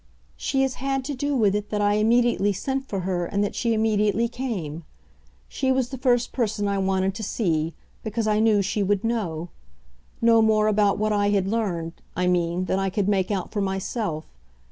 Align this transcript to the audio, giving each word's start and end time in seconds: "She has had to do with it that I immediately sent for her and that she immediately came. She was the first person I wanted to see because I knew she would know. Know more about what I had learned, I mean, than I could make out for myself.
"She 0.35 0.63
has 0.63 0.73
had 0.81 1.05
to 1.05 1.13
do 1.13 1.35
with 1.35 1.53
it 1.53 1.69
that 1.69 1.79
I 1.79 1.93
immediately 1.93 2.53
sent 2.53 2.89
for 2.89 3.01
her 3.01 3.27
and 3.27 3.43
that 3.43 3.53
she 3.53 3.71
immediately 3.75 4.27
came. 4.27 4.83
She 5.47 5.71
was 5.71 5.89
the 5.89 5.97
first 5.99 6.31
person 6.31 6.67
I 6.67 6.79
wanted 6.79 7.13
to 7.13 7.21
see 7.23 7.75
because 8.01 8.25
I 8.25 8.39
knew 8.39 8.63
she 8.63 8.81
would 8.81 9.03
know. 9.03 9.49
Know 10.19 10.41
more 10.41 10.65
about 10.65 10.97
what 10.97 11.13
I 11.13 11.29
had 11.29 11.47
learned, 11.47 11.93
I 12.15 12.25
mean, 12.25 12.65
than 12.65 12.79
I 12.79 12.89
could 12.89 13.07
make 13.07 13.29
out 13.29 13.51
for 13.51 13.61
myself. 13.61 14.25